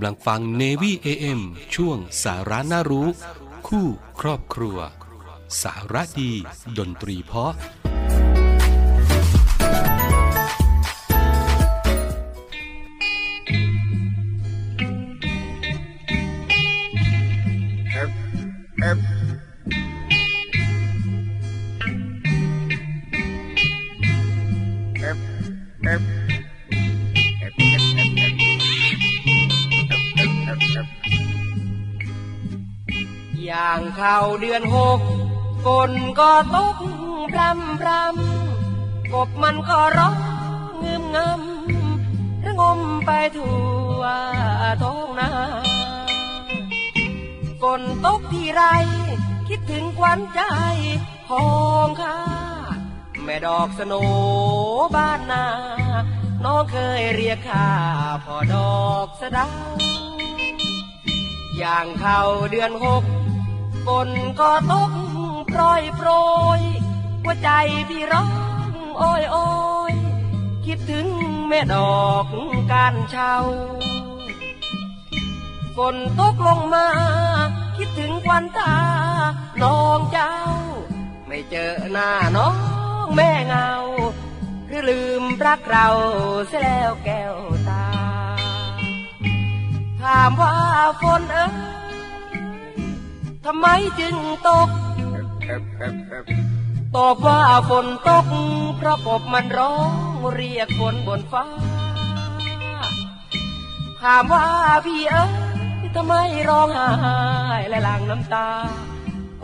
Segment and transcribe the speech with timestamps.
[0.00, 1.40] กำลังฟัง Navy AM
[1.74, 3.08] ช่วงสาระน่ารู้
[3.68, 3.86] คู่
[4.20, 4.78] ครอบครัว
[5.62, 6.32] สาระดี
[6.78, 7.52] ดนตรีเพราะ
[33.52, 35.00] อย่างเข้าเดือนหก
[35.64, 35.90] ฝน
[36.20, 36.76] ก็ตก
[37.30, 40.16] พรำพรำกบมันก็ร้อง
[40.82, 43.58] งึมงำระงมไปทั่
[43.98, 44.02] ว
[44.82, 45.30] ท้องนา
[47.62, 48.62] ฝนตกที่ไร
[49.48, 50.40] คิดถึงควันใจ
[51.30, 51.46] ขอ
[51.86, 52.18] งข้า
[53.24, 53.94] แม่ดอกสโน
[54.94, 55.44] บ้านนา
[56.44, 57.68] น้องเคยเรียกข้า
[58.24, 59.48] พอดอกสะดา
[61.58, 62.20] อย่างเข้า
[62.50, 63.04] เดือนหก
[63.86, 64.08] ฝน
[64.40, 64.92] ก็ตก
[65.48, 66.08] โปรยโปร
[66.58, 66.60] ย
[67.22, 67.50] หัวใจ
[67.88, 68.30] พี่ร้อง
[68.98, 69.48] โอ้ยโอ้
[69.92, 69.94] ย
[70.66, 71.06] คิดถึง
[71.48, 72.26] แม่ดอก
[72.72, 73.36] การเช่า
[75.76, 76.86] ฝนตกลงมา
[77.76, 78.74] คิดถึงควันตา
[79.62, 80.34] น้องเจ้า
[81.26, 83.70] ไม่เจอหน้าน้องแม่เงา
[84.66, 85.88] หรือลืมรักเรา
[86.48, 87.34] เสียแล้วแก้ว
[87.68, 87.84] ตา
[90.02, 90.54] ถามว่า
[91.00, 91.79] ฝนเอ้ย
[93.44, 93.66] ทำไม
[94.00, 94.16] จึง
[94.48, 94.68] ตก
[96.96, 98.26] ตอบว่าฝนตก
[98.76, 101.44] เพราะกบมันร้องเรียกฝนบนฟ้า
[104.00, 104.46] ถามว่า
[104.86, 105.32] พี่เอ้ย
[105.96, 106.14] ทำไม
[106.48, 106.90] ร้องไห้
[107.68, 108.48] และหลั่งน้ำตา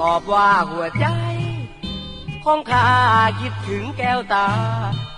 [0.01, 1.07] ตอบว่าหัวใจ
[2.45, 2.89] ของข้า
[3.41, 4.49] คิดถึงแก้วตา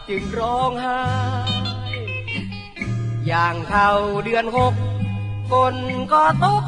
[0.08, 1.00] จึงร้องไห้
[3.26, 3.90] อย่างเข้า
[4.24, 4.74] เดือนหก
[5.50, 5.76] ฝน
[6.12, 6.64] ก็ตก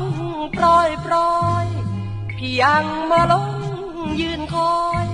[0.52, 1.14] โปรยโปร
[1.64, 1.66] ย
[2.42, 3.52] พี่ยังมาลง
[4.20, 5.06] ยืนคอย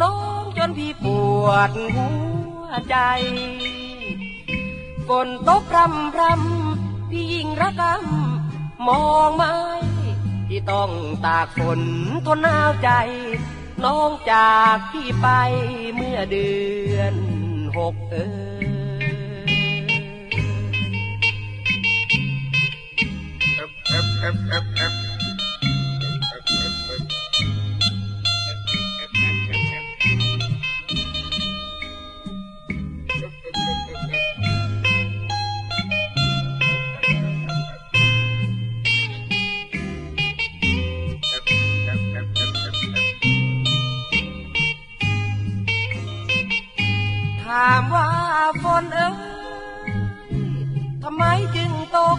[0.00, 1.06] น้องจนพี่ป
[1.44, 2.08] วดหั
[2.64, 2.96] วใจ
[5.08, 9.54] ฝนตกพรำพรำพี่ยิ่งระกำมองไม้
[10.48, 10.90] ที่ต้อง
[11.26, 11.80] ตากฝน
[12.26, 12.90] ทนหนาวใจ
[13.84, 15.26] น้องจากพี่ไป
[15.94, 16.50] เมื่อเดื
[16.94, 17.14] อน
[17.76, 18.52] หกเออ
[24.71, 48.08] ถามว่า
[48.62, 49.14] ฝนเอ้ย
[51.02, 51.24] ทำไม
[51.56, 52.18] จึงตก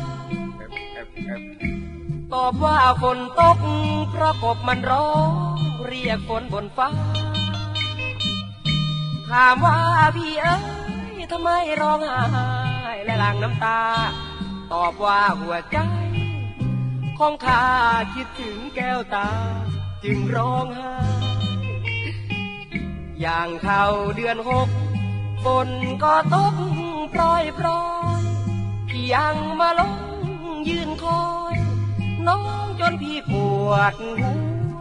[2.33, 3.57] ตอบว่าฝนตก
[4.11, 5.29] เพราะกบมันร้อง
[5.85, 6.89] เรียกฝนบนฟ้า
[9.29, 9.77] ถามว่า
[10.15, 10.57] พี่เอ้
[11.13, 11.49] ยทำไม
[11.81, 12.47] ร้องไห้
[13.03, 13.79] และหลั่งน้ำตา
[14.73, 15.77] ตอบว่าหัวใจ
[17.17, 17.63] ของข้า
[18.13, 19.29] คิดถึงแก้วตา
[20.03, 20.93] จึงร้องไห้
[23.21, 23.83] อย่างเข้า
[24.15, 24.69] เดือนหก
[25.43, 25.69] ฝน
[26.03, 26.55] ก็ตก
[27.11, 27.67] โปรยโปร
[28.21, 28.23] ย
[28.87, 29.95] พี่ยังมาลง
[30.69, 31.23] ยืนคอ
[31.55, 31.57] ย
[32.27, 33.33] น้องจนพี่ป
[33.67, 34.33] วดหั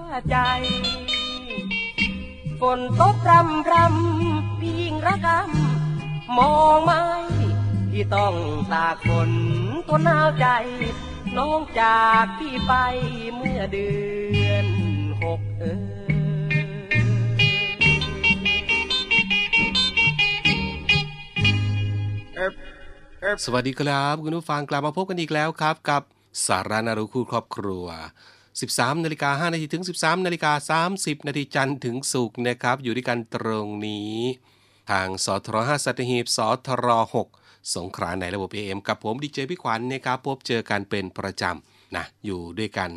[0.07, 0.37] วใจ
[2.61, 7.03] ฝนตกรำรำพี่ยิ่งระกำมองไม้
[7.91, 8.35] ที่ต้อง
[8.73, 9.31] ตากฝน
[9.89, 10.47] ทนหนาวใจ
[11.37, 12.73] น้องจากพี่ไป
[13.35, 14.42] เมื่อเดือน
[23.45, 26.03] สวัสดีครับคุณผู้ฟังกลับมาพบกันอีกแล้วครับ กับ
[26.47, 27.87] สารานารุคู่ครอบครัว
[28.43, 34.17] 13นาฬิกา5นาทีถึง 13นาฬิกา30นาทีจันทร์ถึงศุกร์นะครับ อยู่ด้วยกันตรงนี้
[34.91, 36.89] ทางสทร5สัตหีบสทร
[37.31, 42.91] 6สงขลาในระบบ AM กับผมดีเจพี่ขวัญนะครับ พบเจอกันเป็นประจำนะอยู่ด้วยกัน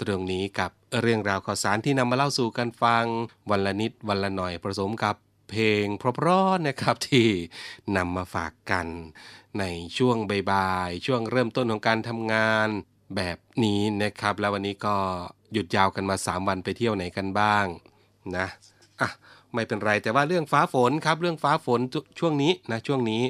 [0.00, 0.70] ตรงนี้กับ
[1.00, 3.04] เรื่องราวข่าวสารที่นำมาเล่าสู่กันฟัง
[3.50, 5.16] วันละนิดวันละหน่อยผสมกับ
[5.48, 7.28] เพลงเพราะๆนะครับที่
[7.96, 8.86] นำมาฝากกัน
[9.58, 9.64] ใน
[9.98, 10.16] ช่วง
[10.50, 12.68] บ่ายๆช่วงเริ่มต้นของการทำงาน
[13.16, 14.96] แบบนี้นะครับ แล้ววันนี้ก็
[15.52, 17.66] หยุดยาวกันมา 3 วันไปเที่ยวไหนกันบ้าง
[18.36, 18.46] นะ
[19.00, 19.10] อะ
[19.54, 21.80] ไม่เป็นไรแต่ว่าเรื่องฟ้าฝนครับ เรื่องฟ้าฝน
[22.18, 23.22] ช่วงนี้นะช่วงนี้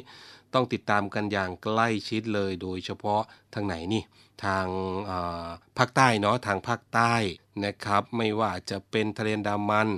[0.55, 3.23] ต้องติดตามกันอย่างใกล้ชิดเลยโดยเฉพาะ
[3.55, 4.03] ทางไหนนี่
[4.45, 4.67] ทาง
[5.79, 7.15] ภาคใต้เนาะทางภาคใต้
[7.65, 9.89] นะครับ ไม่ว่าจะเป็นทะเลอันดามัน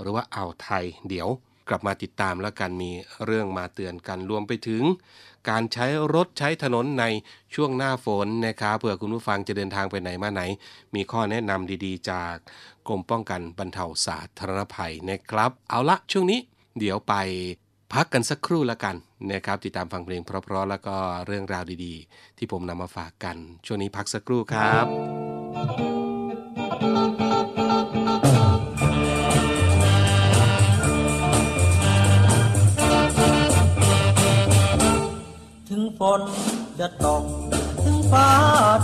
[0.00, 1.28] หรือว่าอ่าวไทย เดี๋ยว
[1.68, 2.90] กลับมาติดตามแล้วกันมี
[3.24, 4.82] เรื่องมาเตือนกันรวมไปถึง
[5.48, 7.04] การใช้รถใช้ถนนใน
[7.54, 10.42] ช่วงหน้าฝนนะครับเผื่อคุณผู้ฟังจะเดินทางไปไหนมาไหน
[10.94, 12.34] มีข้อแนะนำดีๆ จาก
[12.88, 16.40] กรมป้องกันบรรเทาสาธารณภัยนะครับ เอาละช่วงนี้
[16.78, 17.14] เดี๋ยวไป
[17.92, 18.96] พักกันสักครู่แล้วกัน
[19.32, 20.96] นะครับติดตามฟังเพลงเพราะๆแล้วก็
[21.26, 23.36] เรื่องราวดีๆ ที่ผมนำมาฝากกัน
[23.66, 24.78] ช่วงนี้พักสักครู่ครั
[27.24, 27.25] บ
[36.00, 36.22] ฝน
[36.78, 37.24] จะตก
[37.84, 38.28] ถึงฟ้า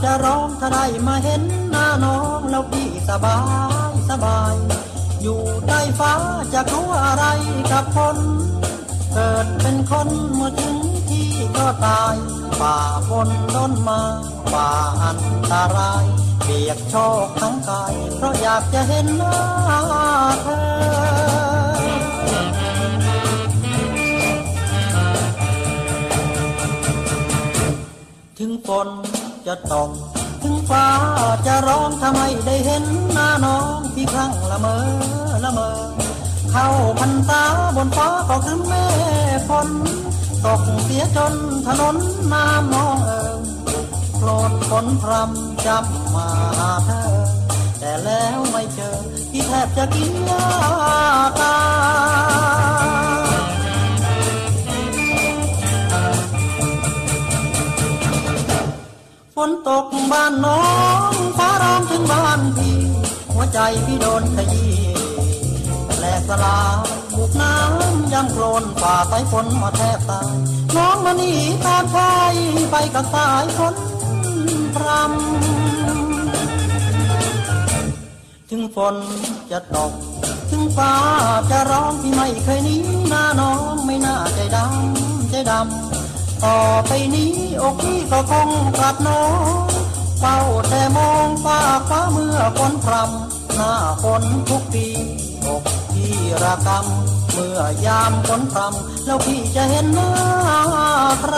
[0.04, 3.38] จะร้องถ้าได้มาเห็นหน้าน้องแล้วพี่สบา
[3.90, 4.54] ยสบาย
[5.22, 6.14] อยู่ใต้ฟ้า
[6.54, 7.24] จะกลัวอะไร
[7.70, 8.18] กับฝน
[9.12, 10.78] เกิดเป็นคนเมื่อถึง
[11.08, 12.16] ที่ก็ตาย
[12.60, 12.76] ฝ่า
[13.08, 14.00] ฝนต้นมา
[14.52, 14.70] ฝ่า
[15.04, 15.20] อัน
[15.52, 16.04] ตราย
[16.44, 16.94] เปียกโช
[17.24, 19.38] กทั้งกายเพราะอยากจะเห็นหน้า
[20.42, 20.48] เธ
[21.20, 21.21] อ
[28.44, 28.88] ถึงฝน
[29.46, 29.90] จะตก
[30.42, 30.86] ถึงฟ้า
[31.46, 34.76] จะร้องทำไมได้เห็นหน้าน้องพี่ครั้งละเมอ
[35.44, 35.70] ละเมอ
[36.50, 36.66] เข้า
[36.98, 37.44] พันตา
[37.76, 38.86] บนฟ้าก็คือแม่
[39.48, 39.68] ฝน
[40.44, 41.34] ตกเสียจน
[41.66, 41.96] ถนน
[42.32, 43.40] น้ำมองเอิง
[44.18, 46.28] โกรธฝนพรำจำมา
[46.58, 47.04] หาเธอ
[47.78, 48.98] แต่แล้วไม่เจอ
[49.30, 50.44] พี่แทบจะกินยา
[51.40, 51.56] ตา
[59.36, 60.62] ฝนตกบ้านน้อ
[61.10, 62.78] งฟ้าร้องถึงบ้านพี่
[63.32, 64.74] หัวใจพี่โดนขยี้
[65.98, 66.76] แหลกสลาย
[67.16, 70.32] บุกน้ำยังโคลนฝ่าสายฝนมาแทบตาย
[70.76, 71.32] น้องมานี
[71.64, 72.34] ตามชาย
[72.70, 73.74] ไปกับสายฝน
[74.74, 75.70] พรำ
[78.50, 78.96] ถึงฝน
[79.50, 79.92] จะตก
[80.50, 80.94] ถึงฟ้า
[81.50, 82.76] จะร้องพี่ไม่เคยหนี
[83.08, 86.01] หน้าน้องไม่น่าใจดำใจดำ
[86.44, 88.48] ต่อไปนี้อกพี่ก็คง
[88.78, 89.24] กลับน้อ
[89.64, 89.66] ง
[90.20, 93.72] เฝ้าแต่มองฟ้าฟ้าเมื่อฝนพรำหน้า
[94.02, 94.86] ฝนทุกปี
[95.46, 95.62] อก
[95.92, 100.10] พี่ระกำเมื่อยามฝนพรำแล้วพี่จะเห็นหน้า
[101.20, 101.36] ใคร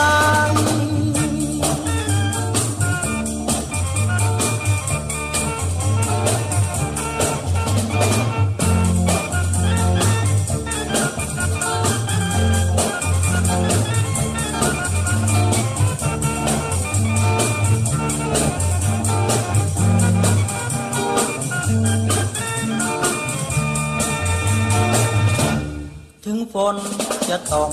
[27.55, 27.71] ตก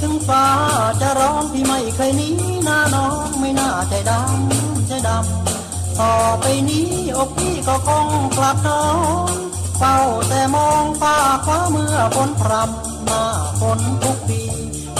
[0.00, 0.44] ถึงฟ้า
[1.00, 2.28] จะร้องพี่ไม่เคยหนี
[2.64, 8.84] หน้าน้องไม่น่าใจดำใจดำต่อไปนี้อกพี่ก็คงกลับน้อ
[9.26, 9.32] ง
[9.78, 9.96] เฝ้า
[10.28, 13.22] แต่มองฟ้าฟ้าเมื่อฝนพรำหน้า
[13.60, 14.42] ฝนทุกปี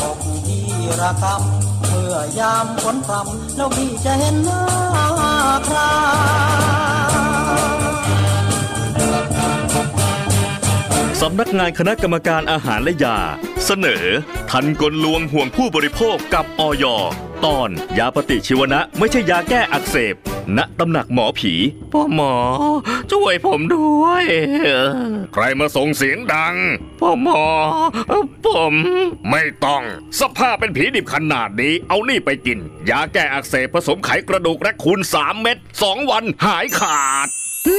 [0.01, 0.67] อกพี่
[1.01, 4.63] ระกำเมื่อยามฝนพรำแล้วพี่จะเห็นหน้า
[5.67, 5.79] ใคร
[11.25, 13.19] สำนักงานคณะกรรมการอาหารและยา
[13.65, 14.05] เสนอ
[14.51, 16.85] ทันกลลวงห่วงผู้บริโภคกับออย
[17.45, 20.15] ตอน ยาปฏิชีวนะไม่ใช่ยาแก้อักเสบ
[20.57, 21.53] ณตำหนักหมอผี
[21.93, 22.35] พ่อหมอ
[23.13, 24.25] ช่วยผมด้วย
[25.35, 26.57] ใครมาส่งเสียงดัง
[27.01, 27.43] พ่อหมอ
[28.47, 28.75] ผม
[29.31, 29.85] ไม่ต้อง
[30.21, 32.59] สภาพเป็นผีดิบขนาดนี้ เอานี่ไปกิน
[32.91, 37.29] ยาแก้อักเสบผสมไขกระดูกและคูณ 3 เม็ด2วันหายขาด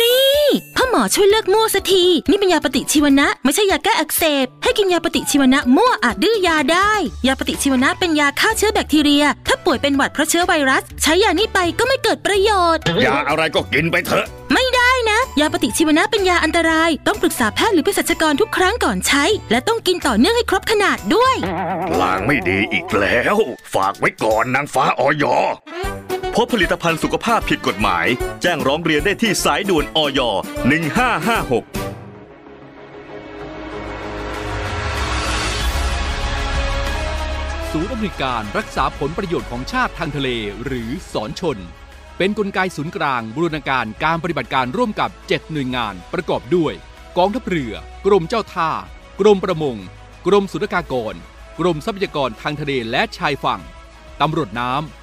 [0.02, 0.44] นี่
[0.76, 6.92] พ่อหมอช่วยเลิกมั่วสักที นี่เป็นยาปฏิชีวนะ ไม่ใช่ยาแก้อักเสบ ให้กินยาปฏิชีวนะมั่วอาจดื้อยาได้
[7.28, 21.36] ยาปฏิชีวนะเป็นยาฆ่าเชื้อแบคทีเรีย ถ้าป่วยเป็นหวัดเพราะเชื้อไวรัส ใช้ยานี้ไปก็ไม่เกิดประโยชน์ ยาอะไรก็กินไปเถอะ ไม่ได้นะ ยาปฏิชีวนะเป็นยาอันตราย ต้องปรึกษาแพทย์หรือเภสัชกรทุกครั้งก่อนใช้ และต้องกินต่อเนื่องให้ครบขนาดด้วย
[22.02, 23.36] ลางไม่ดีอีกแล้ว
[23.74, 25.26] ฝากไว้ก่อนนางฟ้าออย
[26.38, 28.06] พบผลิตภัณฑ์สุขภาพผิดกฎหมาย
[28.42, 30.30] แจ้งร้องเรียนได้ที่สายด่วนออย 1556
[37.72, 40.30] ศูนย์อำนวยการรักษาผลประโยชน์ของชาติทางทะเล
[40.66, 41.58] หรือสอนชน
[42.18, 46.74] เป็นนกลไกศูนย์กลางบูรณาการการปฏิบัติการร่วมกับ 7 หน่วยงานประกอบด้วย
[47.18, 47.74] กองทัพเรือ
[48.06, 48.70] กรมเจ้าท่า
[49.20, 49.78] กรมประมง
[50.28, 51.16] กรมสุรากากร
[51.60, 53.62] กรมทรัพยากรทางทะเลและชายฝั่ง
[54.22, 55.03] ตำรวจน้ำ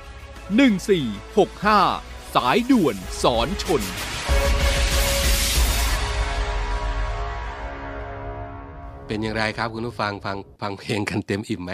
[0.59, 3.81] 1465 สายด่วนสอนชน
[9.07, 11.73] เป็นอย่างไรครับคุณผู้ฟังฟังฟังเพลงกันเต็มอิ่มไหม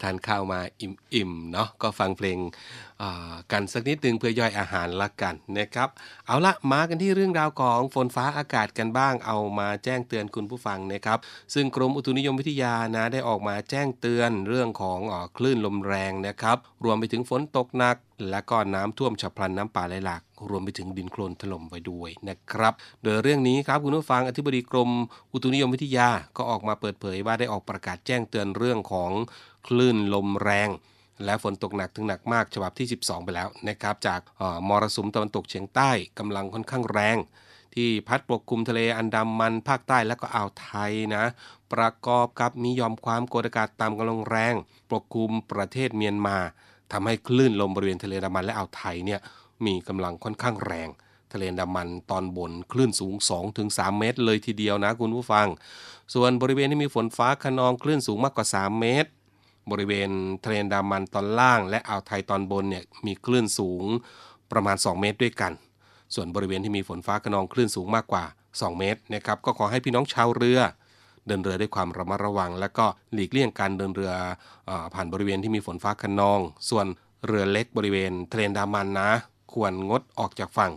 [0.00, 2.38] ทานข้าวมาอิ่มอิ่มเนาะก็ฟังเพลง
[3.52, 5.88] กันสักนิดนึงเพื่อย่อยอาหารละกันนะครับ
[6.26, 11.18] เอาละมากันที่เรื่องราวของฝนฟ้าอากาศกันบ้าง เอามาแจ้งเตือนคุณผู้ฟังนะครับ
[11.54, 17.96] ซึ่งกรมอุตุนิยมวิทยานะได้ออกมาแจ้งเตือนเรื่องของอคลื่นลมแรงนะครับ รวมไปถึงฝนตกหนัก
[18.30, 24.90] และก็น้ำท่วมฉับพลันน้ำป่าไหลหลากรวมไปถึงดินโคลนถล่มไว้ด้วยนะครับ โดยเรื่องนี้ครับคุณผู้ฟังอธิบดีกรม
[25.32, 29.10] อุตุนิยมวิทยาก็ออกมาเปิดเผยว่าได้ออกประกาศแจ้งเตือนเรื่องของ
[29.66, 30.70] คลื่นลมแรง
[31.24, 37.16] และฝนตกหนักถึงหนักมากฉบับที่ 12 ไปแล้วนะครับจากออมรสุมตะวันตกเฉียงใต้กำลังค่อนข้างแรง
[37.74, 41.24] ที่พัดปกคลุมทะเลอันดามันภาคใต้และก็อ่าวไทยนะ
[41.72, 44.54] ประกอบกับมียอมความกดอากาศต่ำกำลังแรง
[44.90, 46.36] ปกคลุมประเทศเมียนมา
[46.92, 49.20] ทำให้คลื่นลมบริเวณทะเลอันดามันและอ่าวไทยเนี่ย
[49.66, 50.88] มีกำลังค่อนข้างแรง
[51.32, 53.14] ทะเลอันดามันตอนบนคลื่นสูง
[53.56, 55.46] 2-3 เมตร เลยทีเดียวนะคุณผู้ฟัง
[56.14, 59.10] ส่วนบริเวณที่มีฝนฟ้าขนองคลื่นสูงมากกว่า 3 เมตร
[59.70, 60.10] บริเวณ
[60.44, 63.84] ทะเลอันดามันตอนล่าง และอ่าวไทยตอนบนเนี่ยมีคลื่นสูง
[64.52, 65.52] ประมาณ 2 เมตรด้วยกัน
[66.14, 70.60] ส่วนบริเวณที่มีฝนฟ้าขนองคลื่นสูงมากกว่า 2 เมตรนะครับก็ขอให้พี่น้องชาวเรือ
[71.26, 74.12] เดินเรือด้วยความระมัดระวัง และก็หลีกเลี่ยงการเดินเรือ
[74.68, 76.86] อผ่านบริเวณที่มีฝนฟ้าขนอง ส่วน
[77.26, 79.10] เรือเล็กบริเวณทะเลอันดามันนะ
[79.52, 80.72] ควรงดออกจากฝั่ง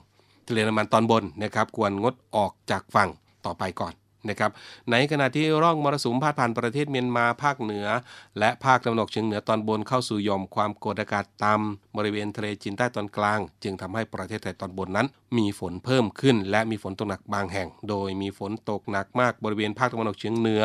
[0.47, 3.09] ทะเลอันดามันตอนบนนะครับควรงดออกจากฝั่ง
[3.45, 3.93] ต่อไปก่อน
[4.29, 4.51] นะครับ
[4.91, 7.87] ในขณะที่ร่องมรสุมพาดผ่านประเทศเมียนมาภาคเหนือ
[8.39, 20.63] และภาคตะวันออกเฉียงเหนือตอนบนเข้าสู่ย่อมความกดอากาศต่ำบริเวณทะเลจีนใต้ตอนกลาง จึงทำให้ประเทศไทยตอนบนนั้น มีฝนเพิ่มขึ้น และมีฝนตกหนักบางแห่ง โดยมีฝนตกหนักมากบริเวณภาคตะวันออกเฉียงเหนือ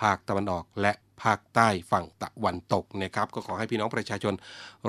[0.00, 0.92] ภาคตะวันออกและ
[1.22, 4.34] ภาคใต้ฝั่งตะวันตกนะครับ ก็ขอให้พี่น้องประชาชน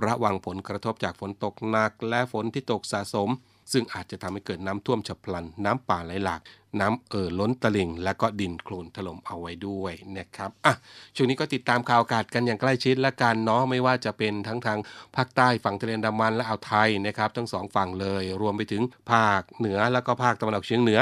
[0.05, 3.29] ระวังผลกระทบจากฝนตกหนักและฝนที่ตกสะสม
[3.72, 6.41] ซึ่งอาจจะทำให้เกิดน้ำท่วมฉับพลัน น้ำป่าไหลหลาก
[6.79, 10.74] น้ำเอ่อล้นตลิ่ง และก็ดินโคลนถล่มเอาไว้ด้วยนะครับอะ
[11.15, 14.79] ช่วงนี้ก็ติดตามข่าวอากาศกันอย่างใกล้ชิดและกันเนาะไม่ว่าจะเป็นทั้งทาง
[15.15, 21.00] ภาคใต้ฝั่งทะเลนดามันและอ่าวไทยนะครับ ทั้งสองฝั่งเลย รวมไปถึงภาคเหนือแล้วก็ภาคตะวันออกเฉียงเหนือ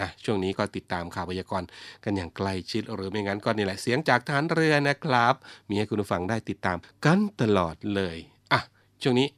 [0.00, 1.68] นะช่วงนี้ก็ติดตามข่าวพยากรณ์
[2.04, 5.34] กันอย่างใกล้ชิด หรือไม่งั้นก็นี่แหละเสียงจากทหารเรือนะครับ
[5.68, 8.16] มีให้คุณผู้ฟังได้ติดตามกันตลอดเลย
[8.52, 8.60] อะ
[9.02, 9.28] ช่วงนี้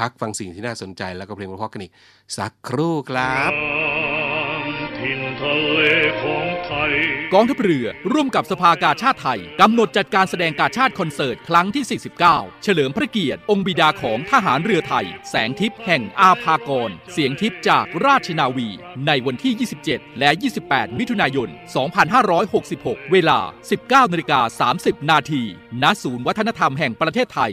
[0.00, 1.92] พักฟังสิ่งที่น่าสนใจแล้วก็เพลงเพราะๆกันอีก
[2.36, 3.52] สักครู่ครับ
[4.98, 5.80] ถิ่นทะเล
[6.22, 6.92] ของไทย
[7.34, 18.68] กองทัพเรือร่วมกับสภากาชาติไทย กำหนดจัดการแสดงกาชาติคอนเสิร์ตครั้งที่ 49 เฉลิมพระเกียรติ องค์บิดาของทหารเรือไทย แสงทิพย์แห่งอาภากร เสียงทิพย์จากราชนาวี
[19.06, 20.30] ในวันที่ 27 และ
[20.64, 21.48] 28 มิถุนายน
[22.30, 23.38] 2566 เวลา
[23.76, 25.42] 19นาฬิกา30 นาที
[25.82, 27.52] ณศูนย์วัฒนธรรมแห่งประเทศไทย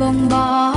[0.00, 0.75] บ่ง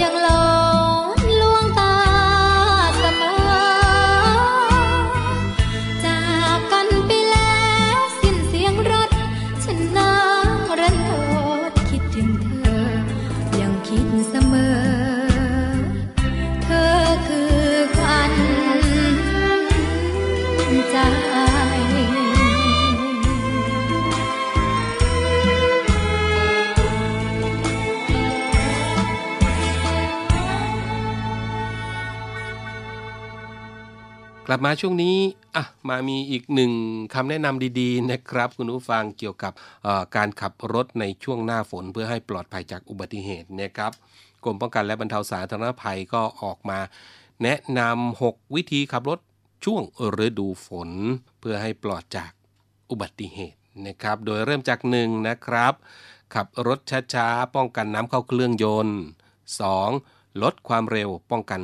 [0.00, 0.51] ยังหลอ
[34.52, 35.16] ลับมาช่วงนี้
[35.56, 36.72] อะมามีอีกหนึ่ง
[37.14, 39.52] คำแนะนำดีๆนะครับ คุณผู้ฟังเกี่ยวกับ
[40.16, 43.92] การขับรถในช่วงหน้าฝนเพื่อให้ปลอดภัยจากอุบัติเหตุนะครับ
[44.44, 46.78] กรมป้องกันและบรรเทาสาธารณภัยก็ออกมา
[47.42, 49.18] แนะนำ 6 วิธีขับรถ
[49.64, 49.82] ช่วง
[50.26, 50.90] ฤดูฝน
[51.40, 52.32] เพื่อให้ปลอดจาก
[52.90, 55.74] อุบัติเหตุนะครับ โดยเริ่มจากหนึ่งนะครับ
[56.34, 56.78] ขับรถ
[57.14, 58.98] ช้าๆ ป้องกันน้ำเข้าเครื่องยนต์
[59.70, 60.42] 2.
[60.42, 61.60] ลดความเร็วป้องกัน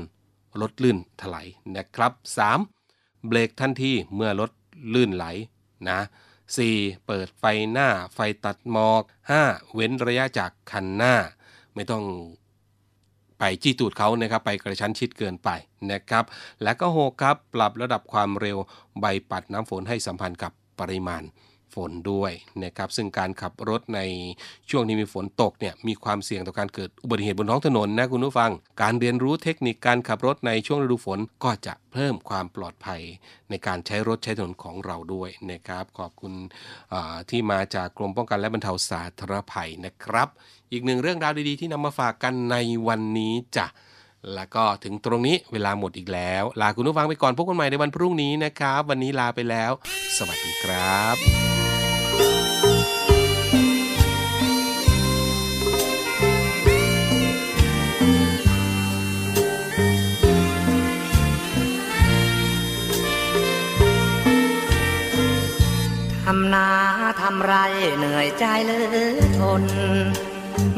[0.61, 1.47] รถลื่นถลาย
[1.77, 2.78] นะครับ 3.
[3.27, 4.51] เบรกทันทีเมื่อรถ
[4.95, 5.25] ลื่นไหล
[5.89, 6.01] นะ
[6.53, 7.07] 4.
[7.07, 9.03] เปิดไฟหน้าไฟตัดหมอก
[9.39, 9.75] 5.
[9.75, 11.15] เว้นระยะจากคันหน้า
[11.75, 12.05] ไม่ต้อง
[13.39, 15.49] ไปจี้ตูดเขานะครับไปกระชั้นชิดเกินไป
[15.91, 16.25] นะครับ
[16.63, 18.59] และก็ 6 ครับ ปรับระดับความเร็ว
[19.01, 21.23] ใบปัดน้ำฝนให้สัมพันธ์กับปริมาณ
[21.89, 22.33] นด้วย
[22.65, 24.01] นะครับซึ่งการขับรถใน
[24.71, 28.51] ช่วงที่มีฝนตกเนี่ยมีความเสี่ยงต่อการเกิดอุบัติเหตุบนท้องถนนนะคุณผู้ฟัง
[28.83, 33.03] การเรียนรู้เทคนิคการขับรถในช่วงฤดูฝนก็จะเพิ่มความปลอดภัย
[33.51, 36.33] ในการใช้รถใช้ถนนของเราด้วยนะครับ ขอบคุณ
[37.31, 40.29] ที่มาจากกรมป้องกันและบรรเทาสาธารณภัยนะครับ
[40.73, 42.57] อีกหนึ่งเรื่องราวดีๆที่นำมาฝากกันใน
[42.89, 43.67] วันนี้จ้ะ
[44.35, 49.73] แล้วก็ถึงตรงนี้เวลาหมดอีกแล้ว ลาคุณผู้ฟังไปก่อนพบกันใหม่ในวันพรุ่งนี้นะครับ วันนี้ลาไปแล้ว
[50.17, 51.17] สวัสดีครับ
[66.25, 66.69] ทำนา
[67.21, 67.55] ทำไร
[67.99, 69.65] เหนื่อยใจเหลือทน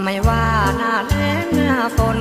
[0.03, 0.45] ไม่ว่า
[0.79, 2.19] หน้าแล้งหน้าฝน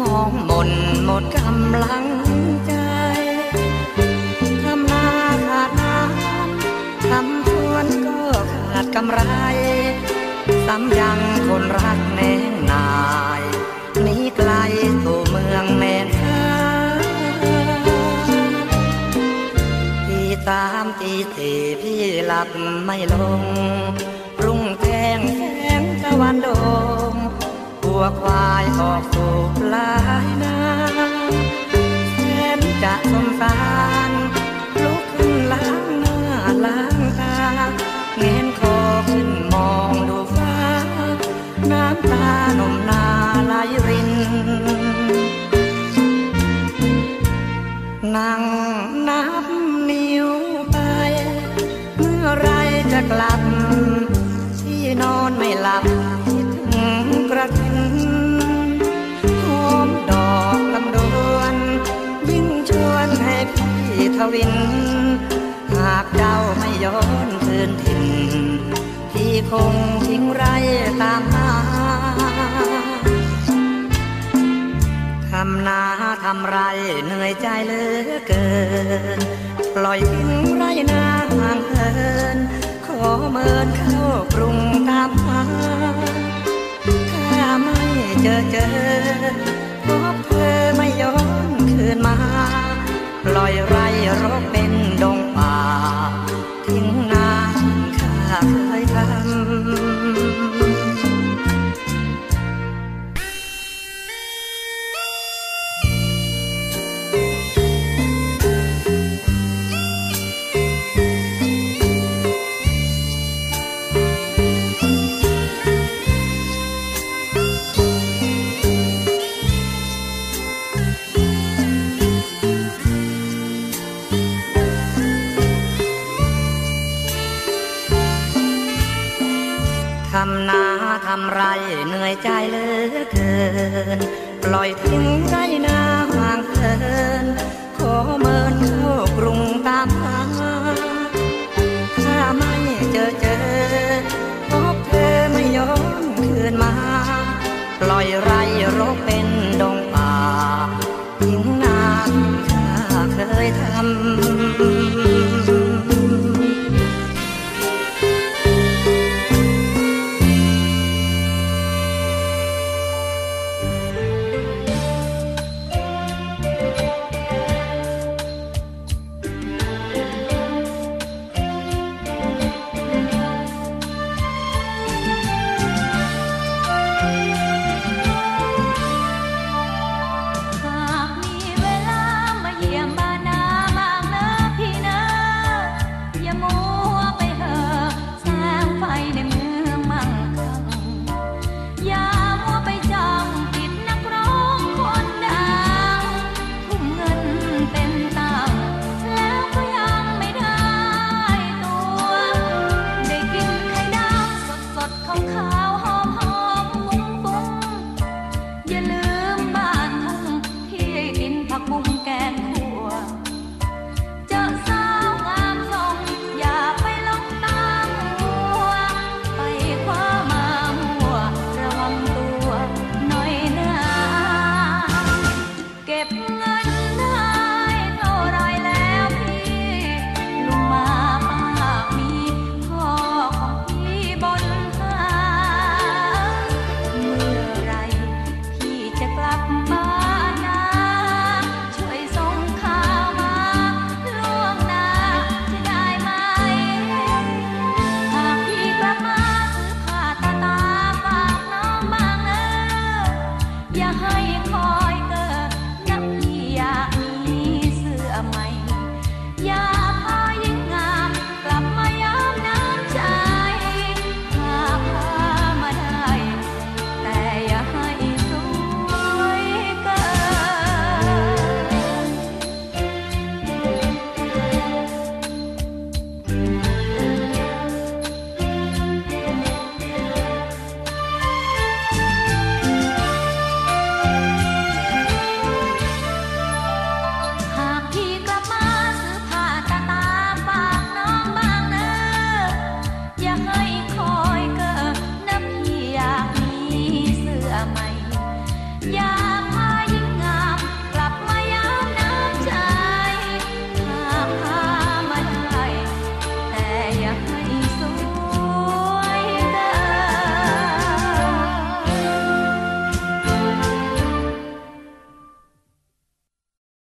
[0.00, 0.70] มองมน
[1.04, 2.06] หมดกำลัง
[2.66, 2.74] ใจ
[4.64, 5.06] ทำนา
[5.46, 8.20] ขาดน้ำทำสวนก็
[8.52, 9.20] ขาดกำไร
[10.66, 12.88] ซ้ำยังคนรักแน่งนา
[13.40, 13.42] ย
[14.02, 14.50] หนีไกล
[15.02, 16.40] สู่เมืองแม่นฟ้า
[20.06, 22.48] ตีสามตีสี่พี่หลับ
[22.84, 23.42] ไม่ลง
[24.44, 25.42] รุ่งแทงแส
[25.80, 26.48] งตะวันโด
[27.12, 27.14] ง
[27.98, 29.34] ตัวควายออกสู่
[29.74, 30.56] ลายนา
[32.12, 32.18] แส
[32.58, 33.56] นจะสงสา
[34.08, 34.10] ร
[34.82, 36.18] ลุกขึ้นล้างหน้า
[36.64, 37.36] ล้างตา
[38.16, 38.76] เงนคอ
[39.08, 40.56] ขึ้นมองดูฟ้า
[41.70, 42.75] น้ำตาหนุ่ม
[64.16, 64.52] ทวิน
[65.74, 68.04] หากเจ้าไม่ย้อนคืนถิ่น
[69.12, 69.74] พี่คง
[70.06, 70.44] ทิ้งไร
[71.02, 71.50] ตามหา
[75.30, 75.82] ทำนา
[76.24, 76.58] ทำไร
[77.04, 78.46] เหนื่อยใจเหลือเกิ
[79.16, 79.18] น
[79.74, 81.04] ปล่อยทิ้งไรนา
[81.38, 81.90] ห่างเหิ
[82.36, 82.38] น
[82.86, 83.00] ขอ
[83.30, 84.00] เมินเข้า
[84.34, 85.42] กรุงตามหา
[87.10, 87.80] ถ้าไม่
[88.22, 88.68] เจอเจอ
[89.84, 91.04] พบเธอไม่ย